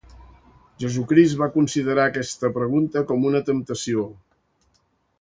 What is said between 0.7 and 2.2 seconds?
Jesucrist va considerar